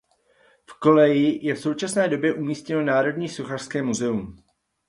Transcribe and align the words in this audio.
V 0.65 0.73
koleji 0.73 1.45
je 1.45 1.55
v 1.55 1.59
současné 1.59 2.07
době 2.09 2.33
umístěno 2.33 2.81
Národní 2.81 3.29
sochařské 3.29 3.81
muzeum. 3.83 4.35